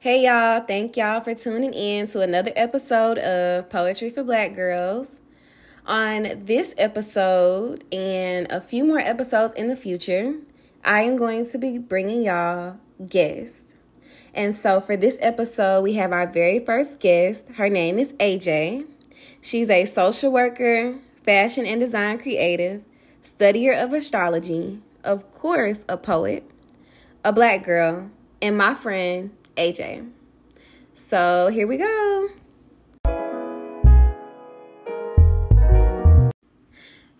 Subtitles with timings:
[0.00, 5.10] Hey y'all, thank y'all for tuning in to another episode of Poetry for Black Girls.
[5.86, 10.36] On this episode and a few more episodes in the future,
[10.84, 12.76] I am going to be bringing y'all
[13.08, 13.74] guests.
[14.34, 17.48] And so for this episode, we have our very first guest.
[17.56, 18.86] Her name is AJ.
[19.40, 20.94] She's a social worker,
[21.24, 22.84] fashion and design creative,
[23.24, 26.48] studier of astrology, of course, a poet,
[27.24, 30.08] a black girl, and my friend AJ.
[30.94, 32.28] So here we go.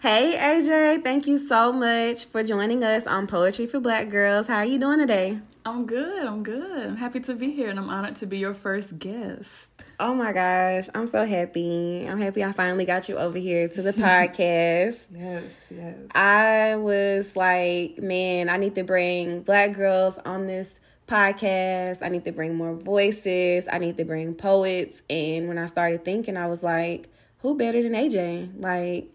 [0.00, 4.46] Hey AJ, thank you so much for joining us on Poetry for Black Girls.
[4.46, 5.40] How are you doing today?
[5.66, 6.24] I'm good.
[6.24, 6.86] I'm good.
[6.86, 9.70] I'm happy to be here and I'm honored to be your first guest.
[9.98, 12.06] Oh my gosh, I'm so happy.
[12.08, 15.06] I'm happy I finally got you over here to the podcast.
[15.12, 15.96] yes, yes.
[16.14, 22.02] I was like, man, I need to bring black girls on this podcast.
[22.02, 23.64] I need to bring more voices.
[23.70, 25.02] I need to bring poets.
[25.10, 28.62] And when I started thinking, I was like, who better than AJ?
[28.62, 29.12] Like,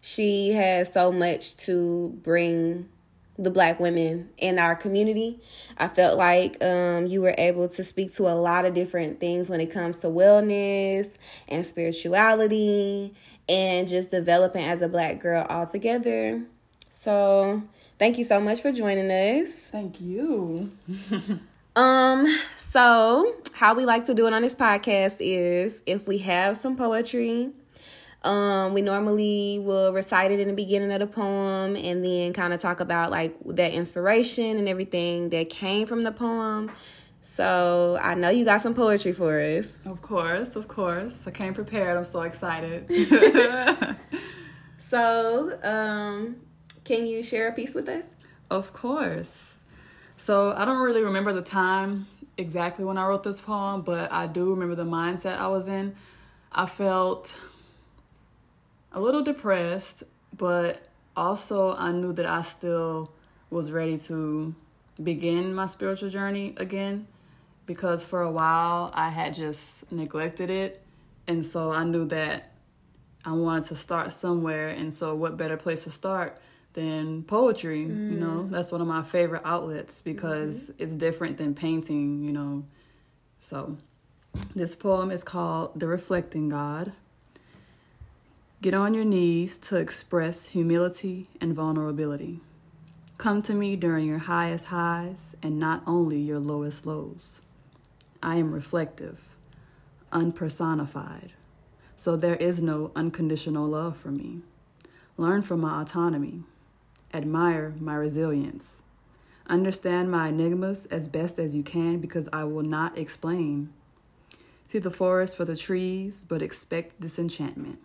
[0.00, 2.88] she has so much to bring
[3.38, 5.40] the black women in our community.
[5.76, 9.50] I felt like um, you were able to speak to a lot of different things
[9.50, 11.16] when it comes to wellness
[11.48, 13.14] and spirituality
[13.48, 16.42] and just developing as a black girl altogether.
[16.90, 17.62] So,
[17.98, 19.52] thank you so much for joining us.
[19.52, 20.70] Thank you.
[21.76, 26.56] um, so how we like to do it on this podcast is if we have
[26.56, 27.52] some poetry
[28.26, 32.52] um, we normally will recite it in the beginning of the poem and then kind
[32.52, 36.70] of talk about like that inspiration and everything that came from the poem.
[37.20, 39.78] So I know you got some poetry for us.
[39.86, 41.26] Of course, of course.
[41.26, 41.96] I came prepared.
[41.96, 42.90] I'm so excited.
[44.90, 46.36] so, um,
[46.86, 48.04] can you share a piece with us?
[48.48, 49.58] Of course.
[50.16, 52.06] So I don't really remember the time
[52.38, 55.96] exactly when I wrote this poem, but I do remember the mindset I was in.
[56.52, 57.34] I felt
[58.92, 63.10] a little depressed, but also I knew that I still
[63.50, 64.54] was ready to
[65.02, 67.08] begin my spiritual journey again
[67.66, 70.82] because for a while I had just neglected it.
[71.26, 72.52] And so I knew that
[73.24, 74.68] I wanted to start somewhere.
[74.68, 76.40] And so, what better place to start
[76.76, 77.86] than poetry?
[77.86, 78.12] Mm.
[78.12, 78.50] You know, mm.
[78.50, 80.82] that's one of my favorite outlets because mm-hmm.
[80.82, 82.64] it's different than painting, you know.
[83.40, 83.78] So,
[84.54, 86.92] this poem is called The Reflecting God.
[88.62, 92.40] Get on your knees to express humility and vulnerability.
[93.18, 97.40] Come to me during your highest highs and not only your lowest lows.
[98.22, 99.20] I am reflective,
[100.12, 101.30] unpersonified,
[101.96, 104.40] so there is no unconditional love for me.
[105.16, 106.42] Learn from my autonomy.
[107.16, 108.82] Admire my resilience.
[109.48, 113.72] Understand my enigmas as best as you can because I will not explain.
[114.68, 117.78] See the forest for the trees, but expect disenchantment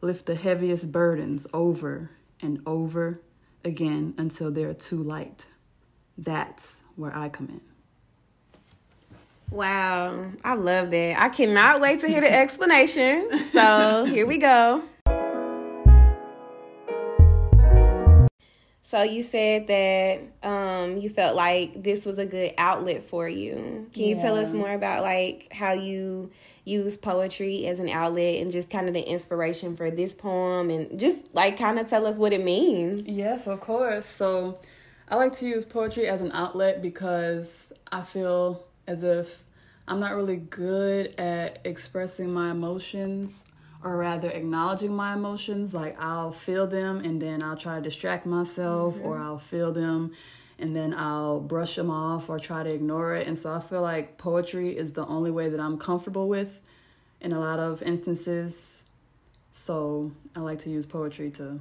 [0.00, 2.10] lift the heaviest burdens over
[2.40, 3.20] and over
[3.64, 5.46] again until they're too light.
[6.16, 7.60] That's where I come in.
[9.50, 11.18] Wow, I love that.
[11.18, 13.30] I cannot wait to hear the explanation.
[13.52, 14.82] So here we go.
[18.88, 23.86] So you said that um, you felt like this was a good outlet for you.
[23.92, 26.30] Can you tell us more about like how you
[26.64, 30.98] use poetry as an outlet and just kind of the inspiration for this poem and
[30.98, 33.02] just like kind of tell us what it means?
[33.06, 34.06] Yes, of course.
[34.06, 34.58] So
[35.10, 39.44] I like to use poetry as an outlet because I feel as if
[39.86, 43.44] I'm not really good at expressing my emotions
[43.82, 45.74] or rather acknowledging my emotions.
[45.74, 49.06] Like I'll feel them and then I'll try to distract myself, mm-hmm.
[49.06, 50.12] or I'll feel them
[50.58, 53.26] and then I'll brush them off or try to ignore it.
[53.28, 56.60] And so I feel like poetry is the only way that I'm comfortable with
[57.20, 58.82] in a lot of instances.
[59.52, 61.60] So I like to use poetry to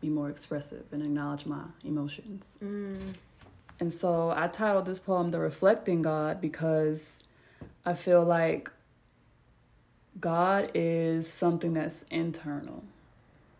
[0.00, 2.46] be more expressive and acknowledge my emotions.
[2.62, 3.14] Mm.
[3.80, 7.22] And so I titled this poem The Reflecting God because
[7.84, 8.70] I feel like
[10.20, 12.84] God is something that's internal.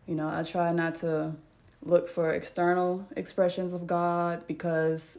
[0.06, 1.34] You know, I try not to
[1.82, 5.18] look for external expressions of God because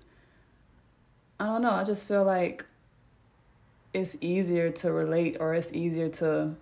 [1.40, 2.66] I don't know, I just feel like
[3.94, 6.56] it's easier to relate or it's easier to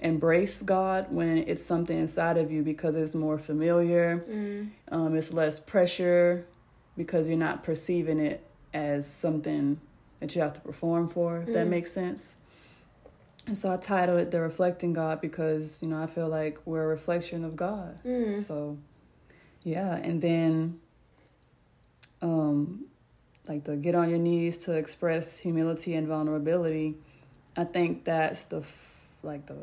[0.00, 4.24] embrace God when it's something inside of you because it's more familiar.
[4.28, 4.70] Mm.
[4.90, 6.46] Um, it's less pressure
[6.96, 9.80] because you're not perceiving it as something
[10.20, 11.54] that you have to perform for, if mm.
[11.54, 12.34] that makes sense.
[13.46, 16.84] And so I titled it The Reflecting God because, you know, I feel like we're
[16.84, 17.98] a reflection of God.
[18.04, 18.46] Mm.
[18.46, 18.78] So,
[19.64, 19.96] yeah.
[19.96, 20.80] And then
[22.20, 22.86] um,
[23.48, 26.94] like the get on your knees to express humility and vulnerability,
[27.56, 28.62] I think that's the
[29.22, 29.56] like the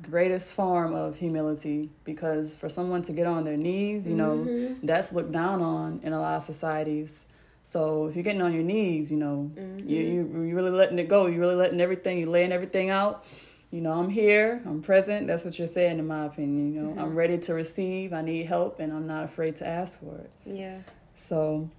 [0.00, 4.86] greatest form of humility because for someone to get on their knees, you know, mm-hmm.
[4.86, 7.24] that's looked down on in a lot of societies.
[7.64, 9.88] So if you're getting on your knees, you know, mm-hmm.
[9.88, 11.26] you you you really letting it go.
[11.26, 12.18] You're really letting everything.
[12.18, 13.24] You're laying everything out.
[13.70, 14.62] You know, I'm here.
[14.66, 15.26] I'm present.
[15.26, 16.74] That's what you're saying, in my opinion.
[16.74, 17.00] You know, mm-hmm.
[17.00, 18.12] I'm ready to receive.
[18.12, 20.32] I need help, and I'm not afraid to ask for it.
[20.44, 20.78] Yeah.
[21.14, 21.70] So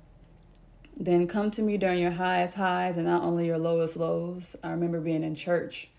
[0.96, 4.56] then come to me during your highest highs and not only your lowest lows.
[4.64, 5.90] I remember being in church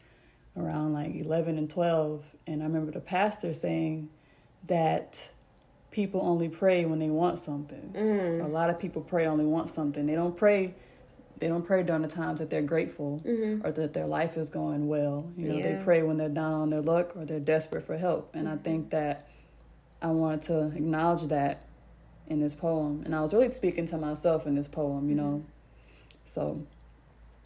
[0.57, 4.09] around like 11 and 12, and I remember the pastor saying
[4.67, 5.29] that
[5.95, 7.93] people only pray when they want something.
[7.95, 8.45] Mm.
[8.45, 10.07] A lot of people pray only want something.
[10.07, 10.75] They don't pray.
[11.39, 13.65] They don't pray during the times that they're grateful mm-hmm.
[13.65, 15.31] or that their life is going well.
[15.37, 15.79] You know, yeah.
[15.79, 18.35] they pray when they're down on their luck or they're desperate for help.
[18.35, 18.59] And mm-hmm.
[18.59, 19.29] I think that
[20.03, 21.65] I wanted to acknowledge that
[22.27, 23.03] in this poem.
[23.05, 25.45] And I was really speaking to myself in this poem, you know.
[26.27, 26.67] So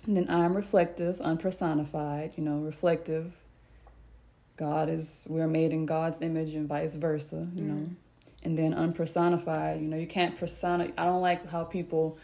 [0.06, 3.34] then I'm reflective, unpersonified, you know, reflective.
[4.56, 7.88] God is, we're made in God's image and vice versa, you mm know.
[8.42, 10.92] And then unpersonified, you know, you can't persona.
[10.96, 12.18] I don't like how people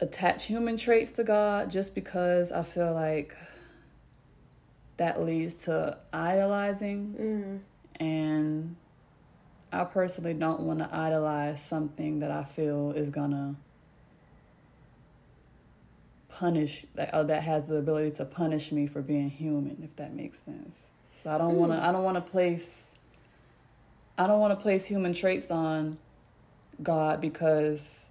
[0.00, 3.34] attach human traits to God just because I feel like
[4.98, 7.14] that leads to idolizing.
[7.18, 8.76] mm And
[9.72, 13.56] I personally don't want to idolize something that I feel is gonna
[16.28, 20.14] punish that uh, that has the ability to punish me for being human, if that
[20.14, 20.88] makes sense.
[21.22, 21.58] So I don't mm.
[21.58, 21.84] want to.
[21.84, 22.87] I don't want to place.
[24.18, 25.96] I don't want to place human traits on
[26.82, 28.06] God because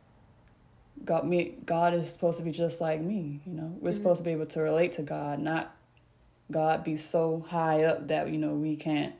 [1.03, 3.41] God me God is supposed to be just like me.
[3.45, 3.97] You know, we're mm-hmm.
[3.97, 5.75] supposed to be able to relate to God, not
[6.49, 9.15] God be so high up that you know we can't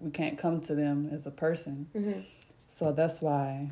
[0.00, 1.88] we can't come to them as a person.
[1.96, 2.20] Mm-hmm.
[2.68, 3.70] So that's why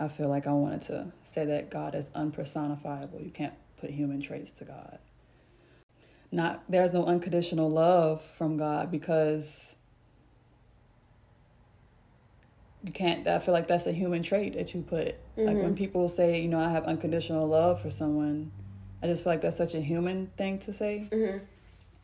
[0.00, 3.24] I feel like I wanted to say that God is unpersonifiable.
[3.24, 4.98] You can't put human traits to God.
[6.32, 9.76] Not there's no unconditional love from God because
[12.84, 15.06] you can't I feel like that's a human trait that you put.
[15.36, 15.46] Mm-hmm.
[15.46, 15.74] Like when mm-hmm.
[15.74, 18.52] people say, you know, I have unconditional love for someone,
[19.02, 21.08] I just feel like that's such a human thing to say.
[21.10, 21.44] Mm-hmm.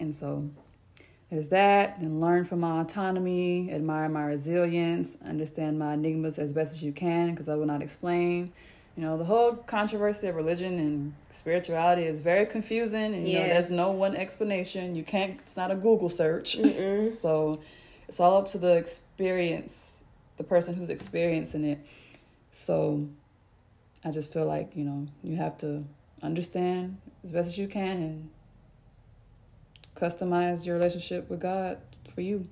[0.00, 0.49] And so
[1.31, 2.00] there's that.
[2.00, 6.93] Then learn from my autonomy, admire my resilience, understand my enigmas as best as you
[6.93, 8.53] can because I will not explain.
[8.97, 13.15] You know, the whole controversy of religion and spirituality is very confusing.
[13.15, 13.47] And, you yes.
[13.47, 14.94] know, there's no one explanation.
[14.94, 16.56] You can't, it's not a Google search.
[17.19, 17.61] so
[18.09, 20.00] it's all up to the experience,
[20.40, 21.87] the person who's experiencing it.
[22.50, 23.06] So
[24.02, 25.84] I just feel like, you know, you have to
[26.22, 28.31] understand as best as you can and
[29.94, 31.76] customize your relationship with God
[32.14, 32.48] for you.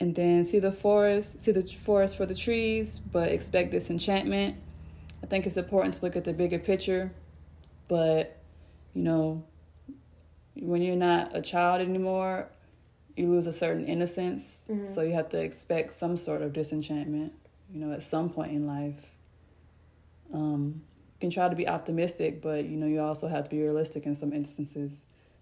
[0.00, 4.56] And then see the forest, see the forest for the trees, but expect disenchantment.
[5.22, 7.12] I think it's important to look at the bigger picture,
[7.86, 8.36] but
[8.94, 9.44] you know,
[10.56, 12.48] when you're not a child anymore,
[13.16, 14.68] you lose a certain innocence.
[14.70, 14.86] Mm-hmm.
[14.86, 17.32] So you have to expect some sort of disenchantment,
[17.72, 19.10] you know, at some point in life.
[20.32, 20.82] Um,
[21.14, 24.04] you can try to be optimistic, but you know, you also have to be realistic
[24.04, 24.92] in some instances.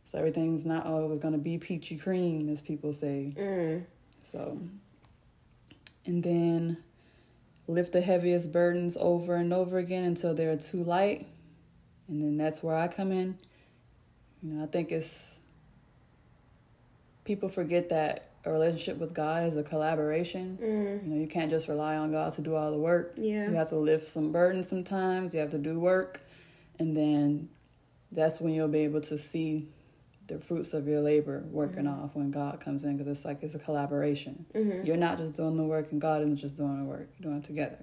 [0.04, 3.34] So everything's not always going to be peachy cream, as people say.
[3.36, 3.84] Mm.
[4.20, 4.60] So,
[6.04, 6.76] and then
[7.66, 11.26] lift the heaviest burdens over and over again until they're too light.
[12.08, 13.38] And then that's where I come in.
[14.42, 15.33] You know, I think it's
[17.24, 20.58] people forget that a relationship with God is a collaboration.
[20.60, 21.04] Mm.
[21.04, 23.14] You know, you can't just rely on God to do all the work.
[23.16, 23.48] Yeah.
[23.48, 25.32] You have to lift some burdens sometimes.
[25.32, 26.20] You have to do work.
[26.78, 27.48] And then
[28.12, 29.68] that's when you'll be able to see
[30.26, 32.04] the fruits of your labor working mm-hmm.
[32.04, 34.46] off when God comes in because it's like it's a collaboration.
[34.54, 34.86] Mm-hmm.
[34.86, 37.08] You're not just doing the work and God isn't just doing the work.
[37.18, 37.78] You're doing it together.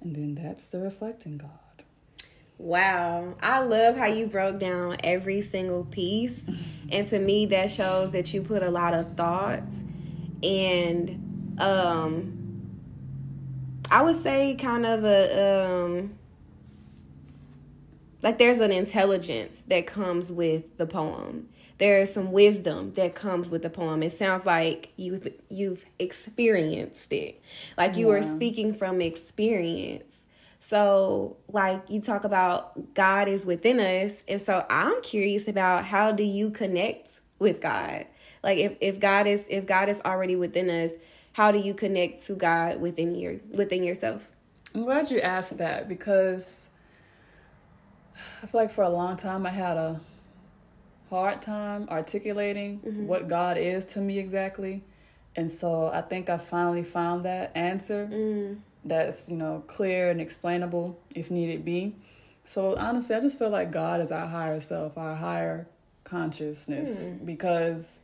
[0.00, 1.50] And then that's the reflecting God.
[2.60, 3.36] Wow.
[3.40, 6.44] I love how you broke down every single piece.
[6.92, 9.76] and to me that shows that you put a lot of thoughts
[10.42, 12.36] and um
[13.90, 16.18] I would say kind of a um
[18.22, 21.48] like there's an intelligence that comes with the poem.
[21.78, 24.02] There is some wisdom that comes with the poem.
[24.02, 27.40] It sounds like you've you've experienced it.
[27.78, 28.18] Like you yeah.
[28.18, 30.19] are speaking from experience.
[30.60, 36.12] So, like you talk about God is within us, and so I'm curious about how
[36.12, 38.06] do you connect with God?
[38.44, 40.92] Like if if God is if God is already within us,
[41.32, 44.28] how do you connect to God within your within yourself?
[44.74, 46.66] I'm glad you asked that because
[48.42, 50.00] I feel like for a long time I had a
[51.08, 53.06] hard time articulating mm-hmm.
[53.06, 54.84] what God is to me exactly.
[55.34, 58.08] And so I think I finally found that answer.
[58.10, 58.60] Mm.
[58.84, 61.94] That's you know clear and explainable if needed be.
[62.44, 65.66] So honestly, I just feel like God is our higher self, our higher
[66.04, 67.24] consciousness, Hmm.
[67.24, 68.00] because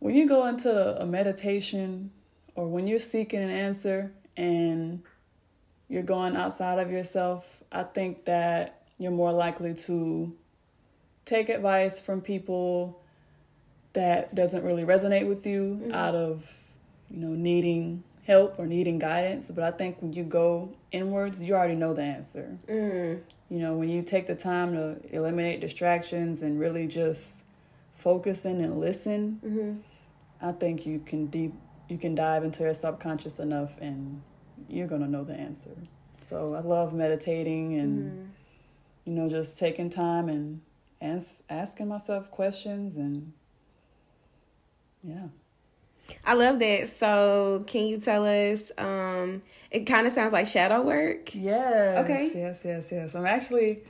[0.00, 2.10] when you go into a meditation
[2.56, 5.02] or when you're seeking an answer and
[5.88, 10.34] you're going outside of yourself, I think that you're more likely to
[11.24, 13.00] take advice from people
[13.92, 16.50] that doesn't really resonate with you out of
[17.10, 21.54] you know needing help or needing guidance but i think when you go inwards you
[21.54, 22.56] already know the answer.
[22.68, 23.20] Mm.
[23.50, 27.42] you know when you take the time to eliminate distractions and really just
[27.96, 31.52] focus in and listen hmm i think you can deep
[31.88, 34.22] you can dive into your subconscious enough and
[34.68, 35.76] you're gonna know the answer.
[36.24, 38.32] So i love meditating and
[39.04, 40.60] you know just taking time and
[41.00, 43.32] ans- asking myself questions and
[45.02, 45.26] yeah
[46.24, 46.88] I love that.
[46.98, 48.70] So, can you tell us?
[48.78, 49.40] Um,
[49.70, 51.34] it kind of sounds like shadow work.
[51.34, 52.04] Yes.
[52.04, 52.30] Okay.
[52.34, 53.14] Yes, yes, yes.
[53.14, 53.80] I'm actually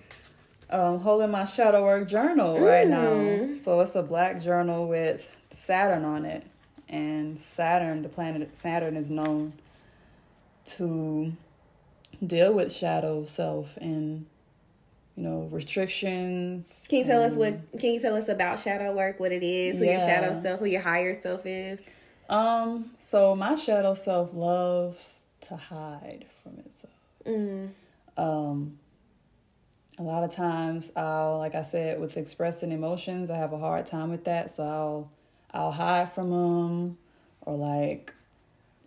[0.73, 3.11] um, holding my shadow work journal right now.
[3.11, 3.63] Mm.
[3.63, 6.47] So it's a black journal with Saturn on it.
[6.89, 9.53] And Saturn, the planet Saturn, is known
[10.77, 11.33] to
[12.25, 14.27] deal with shadow self and,
[15.17, 16.85] you know, restrictions.
[16.89, 17.59] Can you tell us what?
[17.79, 19.21] Can you tell us about shadow work?
[19.21, 19.79] What it is?
[19.79, 20.61] Who your shadow self?
[20.61, 21.81] Who your higher self is?
[22.29, 26.93] Um, so my shadow self loves to hide from itself.
[27.27, 27.71] Mm.
[28.17, 28.79] um
[29.99, 33.87] a lot of times i'll like i said with expressing emotions i have a hard
[33.87, 35.11] time with that so i'll
[35.53, 36.99] i'll hide from them
[37.43, 38.13] or like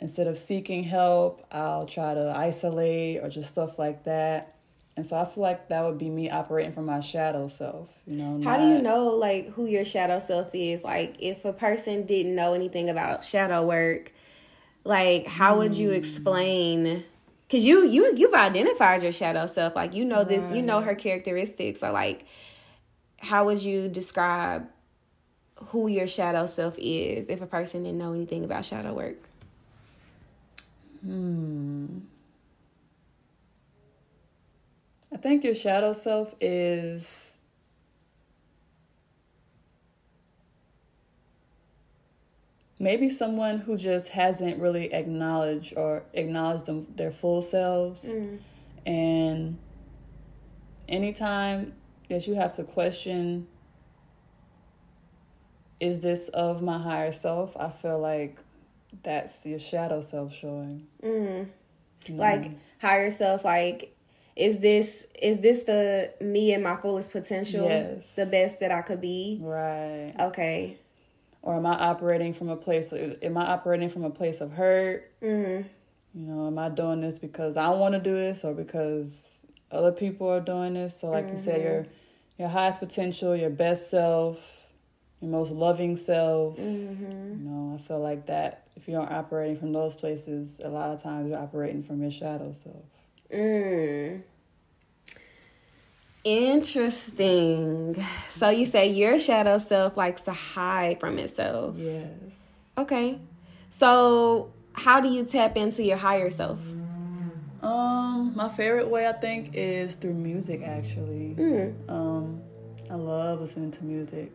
[0.01, 4.54] instead of seeking help i'll try to isolate or just stuff like that
[4.97, 8.15] and so i feel like that would be me operating from my shadow self you
[8.17, 10.83] know How do you know like who your shadow self is?
[10.83, 14.13] Like if a person didn't know anything about shadow work,
[14.83, 17.03] like how would you explain
[17.49, 19.75] cuz you you you've identified your shadow self.
[19.75, 21.79] Like you know this, you know her characteristics.
[21.79, 22.25] So like
[23.17, 24.67] how would you describe
[25.69, 29.17] who your shadow self is if a person didn't know anything about shadow work?
[31.03, 31.99] Hmm.
[35.11, 37.31] I think your shadow self is
[42.77, 48.07] maybe someone who just hasn't really acknowledged or acknowledged them their full selves.
[48.85, 49.57] And
[50.87, 51.73] anytime
[52.07, 53.47] that you have to question
[55.79, 57.57] is this of my higher self?
[57.57, 58.37] I feel like
[59.01, 60.85] that's your shadow self showing.
[61.03, 61.49] Mm.
[62.05, 63.94] you Like higher self like
[64.35, 67.67] is this is this the me and my fullest potential?
[67.67, 68.15] Yes.
[68.15, 69.39] The best that I could be?
[69.41, 70.77] right Okay.
[71.41, 75.11] or am i operating from a place am i operating from a place of hurt
[75.21, 75.65] Mm.
[76.13, 79.39] you know am i doing this because i want to do this or because
[79.71, 81.85] other people are doing this so like you said your
[82.37, 84.37] your highest potential your best self
[85.21, 87.39] your most loving self Mm-hmm.
[87.39, 90.89] you know i feel like that if you aren't operating from those places a lot
[90.89, 92.85] of times you're operating from your shadow self
[93.33, 94.21] Mm.
[96.23, 98.03] Interesting.
[98.31, 101.75] So you say your shadow self likes to hide from itself.
[101.77, 102.33] yes
[102.77, 103.19] Okay.
[103.69, 106.73] So how do you tap into your higher self?
[107.61, 111.89] um my favorite way i think is through music actually Mm.
[111.89, 112.41] Um,
[112.91, 114.31] I love listening to music.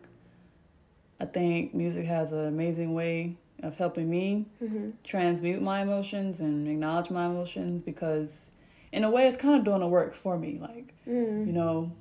[1.19, 4.93] I think music has an amazing way of helping me Mhm.
[5.03, 8.41] transmute my emotions and acknowledge my emotions because,
[8.91, 10.57] in a way, it's kind of doing the work for me.
[10.59, 11.47] Like, Mm.
[11.47, 11.91] you know,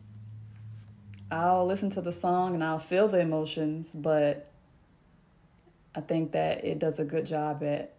[1.31, 4.51] I'll listen to the song and I'll feel the emotions, but
[5.95, 7.95] I think that it does a good job at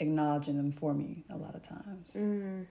[0.00, 2.66] acknowledging them for me a lot of times, Mm.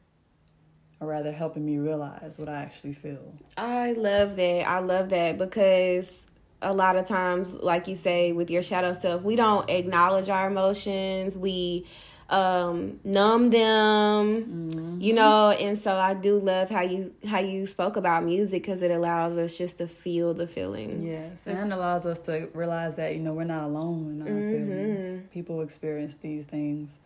[0.99, 3.33] or rather helping me realize what I actually feel.
[3.57, 4.67] I love that.
[4.67, 6.23] I love that because
[6.61, 10.47] a lot of times, like you say, with your shadow self, we don't acknowledge our
[10.47, 11.37] emotions.
[11.37, 11.85] We
[12.29, 14.99] um numb them mm-hmm.
[14.99, 18.81] you know and so i do love how you how you spoke about music because
[18.81, 23.15] it allows us just to feel the feelings Yes, and allows us to realize that
[23.15, 24.71] you know we're not alone in our mm-hmm.
[24.71, 25.29] feelings.
[25.31, 26.97] People experience these things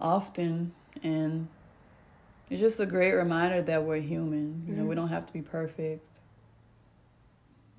[0.00, 1.48] often, and
[2.50, 4.64] it's just a great reminder that we're human.
[4.66, 5.00] You know, we mm-hmm.
[5.00, 6.06] don't have to be perfect,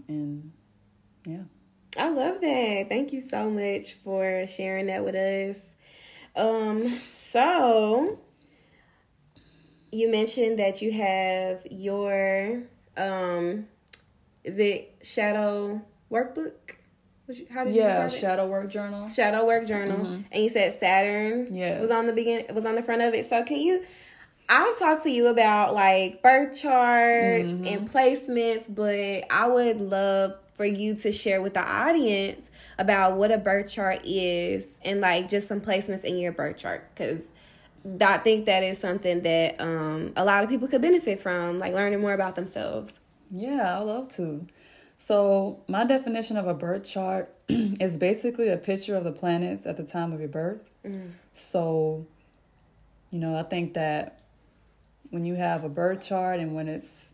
[0.08, 0.52] and
[1.26, 1.44] yeah.
[1.98, 2.88] I love that.
[2.90, 5.62] Thank you so much for sharing that with us.
[6.36, 8.20] Um, so
[9.92, 12.64] you mentioned that you have your
[12.98, 13.68] um
[14.44, 16.52] is it shadow workbook?
[17.50, 19.10] How did yeah, you say shadow work journal.
[19.10, 20.26] Shadow work journal, Mhm.
[20.32, 21.48] and you said Saturn.
[21.52, 21.82] Yes.
[21.82, 23.28] was on the begin was on the front of it.
[23.30, 23.84] So can you?
[24.48, 27.66] I've talked to you about like birth charts Mhm.
[27.68, 32.46] and placements, but I would love for you to share with the audience
[32.78, 36.90] about what a birth chart is and like just some placements in your birth chart
[36.94, 37.22] because
[38.02, 41.74] I think that is something that um, a lot of people could benefit from, like
[41.74, 43.00] learning more about themselves.
[43.30, 44.46] Yeah, I love to.
[44.98, 49.78] So, my definition of a birth chart is basically a picture of the planets at
[49.78, 50.72] the time of your birth.
[51.36, 52.08] So,
[53.12, 54.22] you know, I think that
[55.12, 57.12] when you have a birth chart and when it's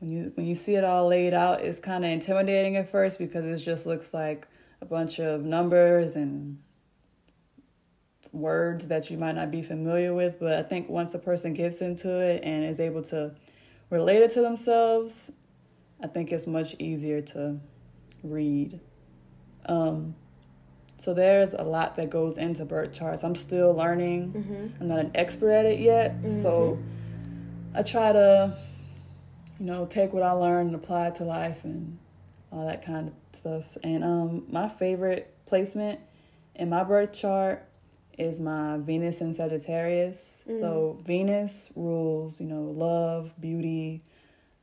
[0.00, 3.18] when you when you see it all laid out, it's kind of intimidating at first
[3.18, 4.48] because it just looks like
[4.80, 6.58] a bunch of numbers and
[8.32, 10.38] words that you might not be familiar with.
[10.40, 13.34] But I think once a person gets into it and is able to
[13.90, 15.30] relate it to themselves,
[16.02, 17.58] I think it's much easier to
[18.22, 18.80] read.
[19.66, 20.14] Um,
[20.98, 23.24] so there's a lot that goes into birth charts.
[23.24, 24.32] I'm still learning.
[24.80, 26.14] I'm not an expert at it yet.
[26.42, 26.78] So
[27.74, 28.56] I try to,
[29.58, 31.98] you know, take what I learn and apply it to life and
[32.52, 33.78] all that kind of stuff.
[33.82, 36.00] And um, my favorite placement
[36.54, 37.66] in my birth chart
[38.18, 40.44] is my Venus in Sagittarius.
[40.58, 44.02] So Venus rules, you know, love, beauty,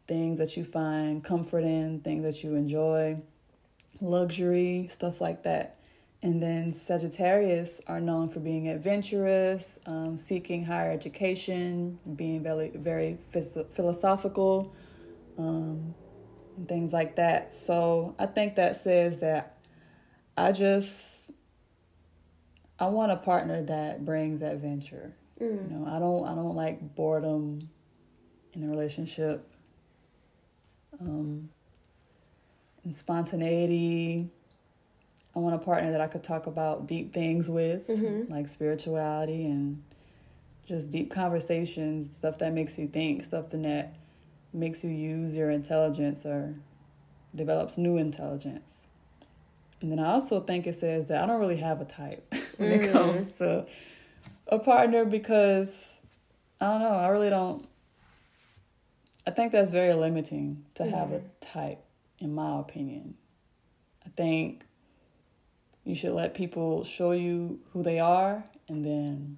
[0.07, 3.19] things that you find comfort in, things that you enjoy,
[3.99, 5.77] luxury, stuff like that.
[6.21, 13.17] And then Sagittarius are known for being adventurous, um, seeking higher education, being very, very
[13.33, 14.73] phys- philosophical,
[15.37, 15.93] um,
[16.57, 17.53] and things like that.
[17.53, 19.57] So I think that says that
[20.35, 21.05] I just
[22.79, 25.13] I want a partner that brings adventure.
[25.39, 27.69] You know, I don't I don't like boredom
[28.53, 29.47] in a relationship.
[30.99, 31.49] Um,
[32.83, 34.29] and spontaneity.
[35.35, 37.87] I want a partner that I could talk about deep things with,
[38.29, 39.83] like spirituality and
[40.65, 43.59] just deep conversations, stuff that makes you think, stuff that
[44.57, 46.55] makes you use your intelligence or
[47.35, 48.87] develops new intelligence.
[49.81, 52.25] And then I also think it says that I don't really have a type
[52.57, 52.91] when it mm-hmm.
[52.91, 53.65] comes to
[54.47, 55.93] a partner because
[56.59, 57.67] I don't know, I really don't
[59.27, 61.83] I think that's very limiting to have a type
[62.19, 63.15] in my opinion.
[64.05, 64.63] I think
[65.83, 69.37] you should let people show you who they are and then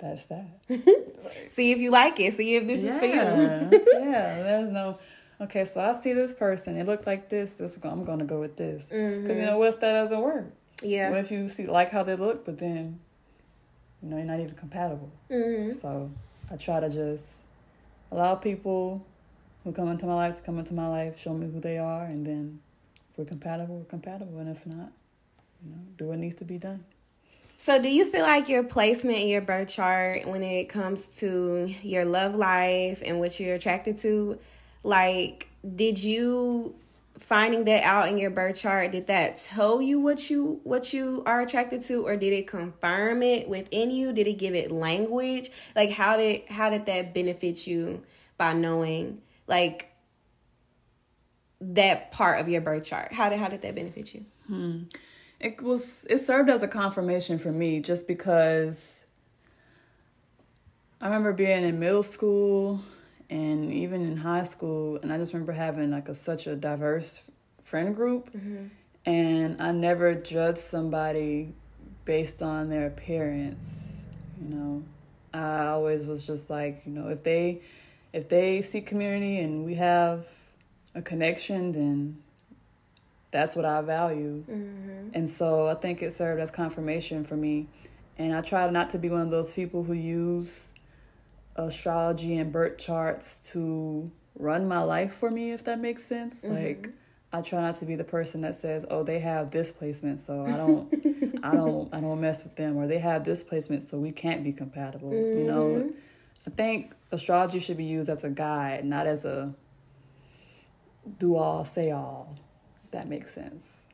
[0.00, 0.46] that's that.
[1.50, 2.34] See if you like it.
[2.34, 3.14] See if this is for you.
[3.14, 4.42] Yeah, yeah.
[4.42, 4.98] There's no.
[5.40, 6.76] Okay, so I see this person.
[6.76, 7.56] It looked like this.
[7.56, 8.84] this I'm gonna go with this.
[8.84, 10.52] Because you know, what if that doesn't work?
[10.82, 11.10] Yeah.
[11.10, 13.00] What if you see like how they look, but then,
[14.02, 15.10] you know, you're not even compatible.
[15.28, 16.10] hmm So
[16.50, 17.28] I try to just
[18.10, 19.06] allow people
[19.64, 22.04] who come into my life to come into my life, show me who they are,
[22.04, 22.60] and then
[23.12, 24.90] if we're compatible, we're compatible, and if not,
[25.64, 26.84] you know, do what needs to be done.
[27.62, 31.68] So, do you feel like your placement in your birth chart when it comes to
[31.82, 34.38] your love life and what you're attracted to,
[34.82, 35.46] like,
[35.76, 36.74] did you
[37.18, 41.22] finding that out in your birth chart did that tell you what you what you
[41.26, 44.14] are attracted to or did it confirm it within you?
[44.14, 45.50] Did it give it language?
[45.76, 48.02] Like how did how did that benefit you
[48.38, 49.92] by knowing like
[51.60, 53.12] that part of your birth chart?
[53.12, 54.84] How did how did that benefit you hmm.
[55.40, 59.04] It was it served as a confirmation for me just because
[61.00, 62.82] I remember being in middle school
[63.30, 67.22] and even in high school and I just remember having like a such a diverse
[67.64, 68.66] friend group mm-hmm.
[69.06, 71.54] and I never judged somebody
[72.04, 73.92] based on their appearance,
[74.42, 74.82] you know.
[75.32, 77.62] I always was just like, you know, if they
[78.12, 80.26] if they seek community and we have
[80.94, 82.18] a connection then
[83.30, 84.44] that's what I value.
[84.50, 85.10] Mm-hmm.
[85.14, 87.68] And so I think it served as confirmation for me.
[88.18, 90.72] And I try not to be one of those people who use
[91.56, 96.34] astrology and birth charts to run my life for me, if that makes sense.
[96.36, 96.54] Mm-hmm.
[96.54, 96.90] Like
[97.32, 100.44] I try not to be the person that says, "Oh, they have this placement, so
[100.44, 100.92] I don't,
[101.44, 104.42] I don't, I don't mess with them," or "They have this placement, so we can't
[104.42, 105.88] be compatible." You know, mm-hmm.
[106.46, 109.54] I think astrology should be used as a guide, not as a
[111.18, 112.36] do all, say all.
[112.90, 113.84] That makes sense.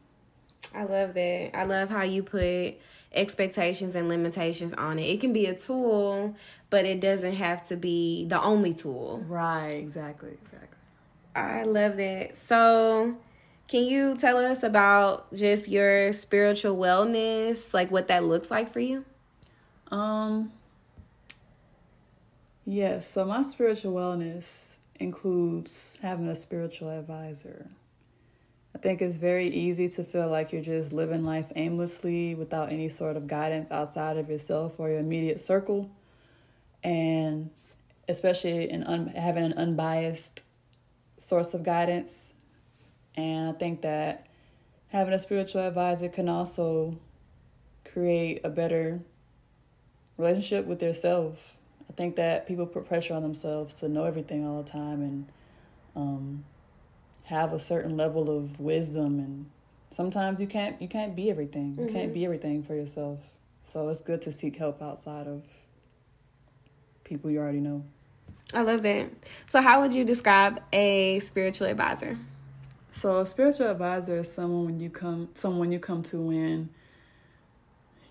[0.75, 1.51] I love that.
[1.55, 2.75] I love how you put
[3.13, 5.05] expectations and limitations on it.
[5.05, 6.35] It can be a tool,
[6.71, 9.25] but it doesn't have to be the only tool.
[9.27, 9.73] Right.
[9.73, 10.37] Exactly.
[10.45, 10.79] Exactly.
[11.35, 12.37] I love that.
[12.37, 13.17] So,
[13.69, 18.81] can you tell us about just your spiritual wellness, like what that looks like for
[18.81, 19.05] you?
[19.91, 20.53] Um.
[22.65, 23.09] Yes.
[23.09, 27.71] So my spiritual wellness includes having a spiritual advisor.
[28.77, 32.91] I think it's very easy to feel like you're just living life aimlessly without any
[32.91, 35.91] sort of guidance outside of yourself or your immediate circle.
[36.85, 37.49] And
[38.07, 40.43] especially in un- having an unbiased
[41.19, 42.35] source of guidance.
[43.15, 44.27] And I think that
[44.89, 46.99] having a spiritual advisor can also
[47.83, 49.01] create a better
[50.19, 51.57] relationship with yourself.
[51.89, 55.29] I think that people put pressure on themselves to know everything all the time and
[55.97, 56.45] um,
[57.27, 59.47] have a certain level of wisdom and
[59.91, 61.77] sometimes you can't you can't be everything.
[61.79, 61.95] You mm-hmm.
[61.95, 63.19] can't be everything for yourself.
[63.63, 65.43] So it's good to seek help outside of
[67.05, 67.85] people you already know.
[68.55, 69.11] I love that.
[69.51, 72.17] So how would you describe a spiritual advisor?
[72.93, 76.71] So a spiritual advisor is someone when you come someone you come to when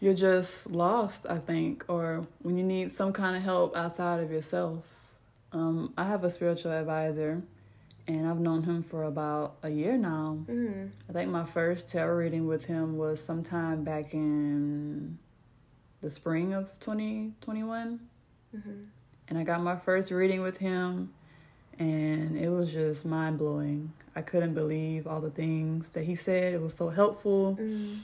[0.02, 4.30] you're just lost, I think, or when you need some kind of help outside of
[4.30, 4.84] yourself.
[5.54, 7.42] Um, I have a spiritual advisor
[8.08, 10.40] and I've known him for about a year now.
[10.48, 10.88] Mm-hmm.
[11.10, 15.18] I think my first tarot reading with him was sometime back in
[16.02, 18.00] the spring of 2021.
[18.56, 18.70] Mm-hmm.
[19.28, 21.14] And I got my first reading with him,
[21.80, 23.92] and it was just mind blowing.
[24.16, 26.54] I couldn't believe all the things that he said.
[26.54, 27.96] It was so helpful, mm-hmm.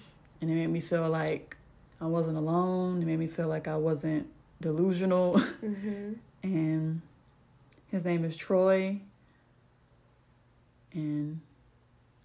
[0.42, 1.56] and it made me feel like
[2.02, 3.04] I wasn't alone.
[3.04, 4.28] It made me feel like I wasn't
[4.60, 5.42] delusional.
[5.62, 6.14] Mm-hmm.
[6.42, 7.02] and
[7.92, 9.02] his name is Troy
[10.94, 11.42] and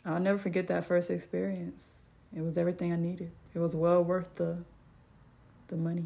[0.04, 1.88] I'll never forget that first experience.
[2.34, 3.30] It was everything I needed.
[3.54, 4.58] It was well worth the
[5.68, 6.04] the money.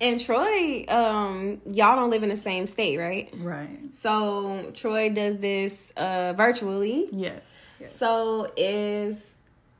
[0.00, 3.32] And Troy, um, y'all don't live in the same state, right?
[3.36, 3.78] Right.
[4.00, 7.08] So Troy does this uh virtually.
[7.12, 7.42] Yes.
[7.80, 7.96] yes.
[7.96, 9.32] So is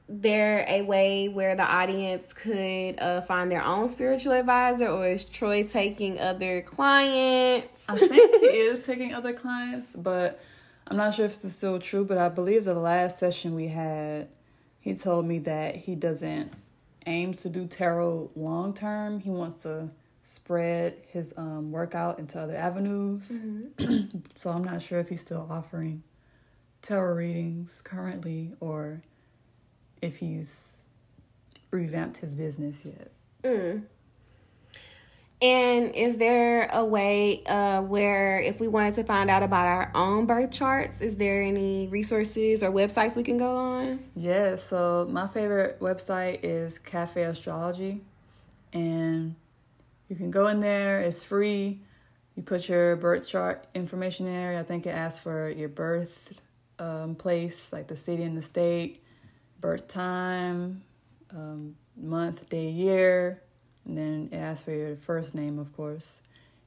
[0.09, 5.25] there a way where the audience could uh, find their own spiritual advisor, or is
[5.25, 7.85] Troy taking other clients?
[7.89, 10.41] I think he is taking other clients, but
[10.87, 13.69] I'm not sure if this is still true, but I believe the last session we
[13.69, 14.29] had,
[14.81, 16.53] he told me that he doesn't
[17.07, 19.21] aim to do tarot long term.
[19.21, 19.91] He wants to
[20.25, 23.29] spread his um, workout into other avenues.
[23.29, 24.19] Mm-hmm.
[24.35, 26.03] so I'm not sure if he's still offering
[26.81, 29.03] tarot readings currently or
[30.01, 30.77] if he's
[31.71, 33.11] revamped his business yet.
[33.45, 33.83] Mm.
[35.43, 39.91] And is there a way uh, where, if we wanted to find out about our
[39.93, 44.05] own birth charts, is there any resources or websites we can go on?
[44.15, 48.03] Yeah, so my favorite website is Cafe Astrology,
[48.73, 49.35] and
[50.09, 51.01] you can go in there.
[51.01, 51.81] It's free.
[52.37, 54.57] You put your birth chart information there.
[54.57, 56.41] I think it asks for your birth
[56.79, 59.03] um, place, like the city and the state,
[59.61, 60.83] birth time,
[61.35, 63.43] um, month, day, year
[63.87, 66.21] and then it asks for your first name, of course.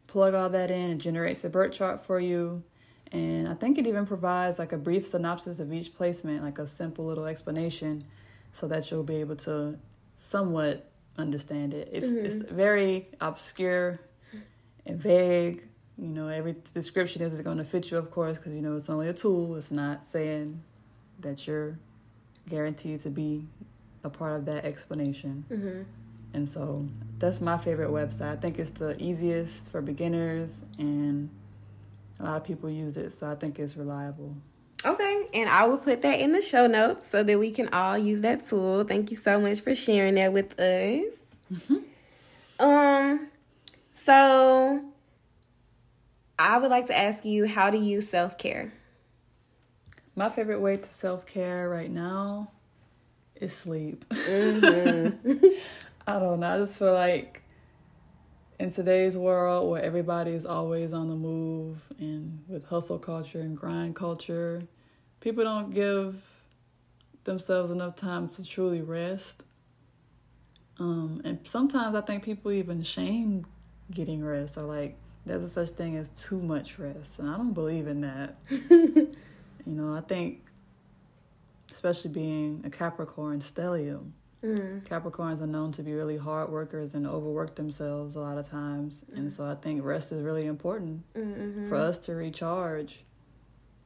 [0.07, 2.63] Plug all that in, it generates a birth chart for you.
[3.11, 6.67] And I think it even provides like a brief synopsis of each placement, like a
[6.67, 8.05] simple little explanation,
[8.53, 9.77] so that you'll be able to
[10.17, 11.89] somewhat understand it.
[11.91, 12.25] It's mm-hmm.
[12.25, 13.99] it's very obscure
[14.85, 15.63] and vague.
[15.97, 18.89] You know, every description isn't going to fit you, of course, because you know it's
[18.89, 19.55] only a tool.
[19.55, 20.61] It's not saying
[21.19, 21.77] that you're
[22.49, 23.45] guaranteed to be
[24.03, 25.45] a part of that explanation.
[25.49, 25.81] Mm-hmm.
[26.35, 26.85] And so
[27.17, 28.33] that's my favorite website.
[28.33, 31.29] I think it's the easiest for beginners and
[32.19, 34.35] a lot of people use it, so I think it's reliable.
[34.83, 37.97] Okay, and I will put that in the show notes so that we can all
[37.97, 38.83] use that tool.
[38.83, 41.15] Thank you so much for sharing that with us.
[41.53, 41.77] Mm-hmm.
[42.59, 43.27] Um,
[43.93, 44.81] so
[46.37, 48.73] I would like to ask you how to use self care.
[50.17, 52.51] My favorite way to self care right now
[53.35, 54.03] is sleep.
[54.09, 55.47] Mm-hmm.
[56.07, 56.53] I don't know.
[56.53, 57.41] I just feel like
[58.59, 63.57] in today's world where everybody is always on the move and with hustle culture and
[63.57, 64.67] grind culture,
[65.19, 66.21] people don't give
[67.23, 69.45] themselves enough time to truly rest.
[70.77, 73.47] Um, and sometimes I think people even shame
[73.89, 77.17] getting rest or like there's a such thing as too much rest.
[77.17, 78.35] And I don't believe in that.
[78.49, 79.15] you
[79.65, 80.45] know, I think
[81.71, 84.11] especially being a Capricorn stellium
[84.45, 84.83] Mm.
[84.83, 89.03] Capricorns are known to be really hard workers and overwork themselves a lot of times.
[89.11, 89.17] Mm.
[89.17, 91.67] And so I think rest is really important mm-hmm.
[91.67, 93.03] for us to recharge.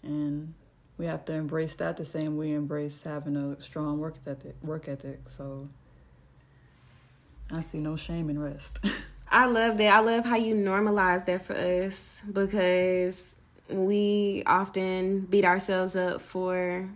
[0.03, 0.53] And
[0.97, 4.55] we have to embrace that the same we embrace having a strong work ethic.
[4.61, 5.21] Work ethic.
[5.29, 5.69] So
[7.51, 8.79] I see no shame in rest.
[9.31, 9.95] I love that.
[9.95, 13.35] I love how you normalize that for us because
[13.69, 16.89] we often beat ourselves up for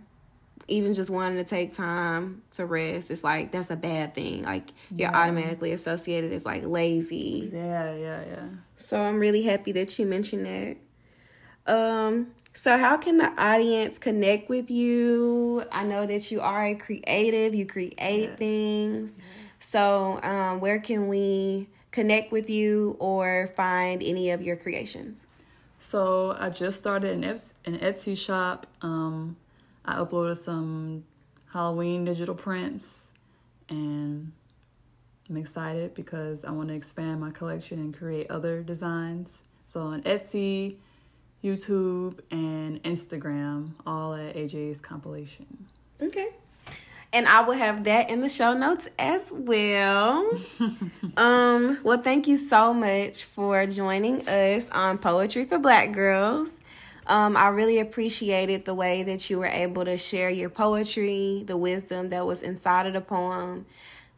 [0.68, 4.44] even just wanting to take time to rest, it's like that's a bad thing.
[4.44, 5.18] Like you're yeah.
[5.18, 7.50] automatically associated as like lazy.
[7.52, 8.44] Yeah, yeah, yeah.
[8.76, 10.76] So I'm really happy that you mentioned that.
[11.72, 15.64] Um, So, how can the audience connect with you?
[15.72, 18.38] I know that you are a creative, you create yes.
[18.38, 19.10] things.
[19.16, 19.26] Yes.
[19.70, 25.26] So, um, where can we connect with you or find any of your creations?
[25.80, 28.68] So, I just started an, an Etsy shop.
[28.82, 29.36] Um,
[29.84, 31.04] I uploaded some
[31.52, 33.04] Halloween digital prints
[33.68, 34.32] and
[35.28, 39.42] I'm excited because I want to expand my collection and create other designs.
[39.66, 40.76] So on Etsy,
[41.42, 45.66] YouTube, and Instagram, all at AJ's compilation.
[46.00, 46.28] Okay.
[47.12, 50.28] And I will have that in the show notes as well.
[51.16, 56.52] um, well, thank you so much for joining us on Poetry for Black Girls.
[57.06, 61.56] Um, I really appreciated the way that you were able to share your poetry, the
[61.56, 63.66] wisdom that was inside of the poem,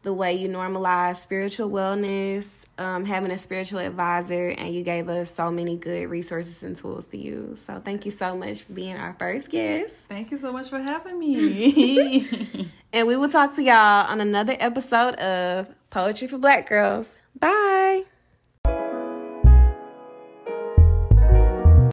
[0.03, 2.47] the way you normalize spiritual wellness,
[2.77, 7.07] um, having a spiritual advisor, and you gave us so many good resources and tools
[7.07, 7.61] to use.
[7.61, 9.95] So thank you so much for being our first guest.
[10.07, 12.71] Thank you so much for having me.
[12.93, 17.09] and we will talk to y'all on another episode of Poetry for Black Girls.
[17.37, 18.03] Bye.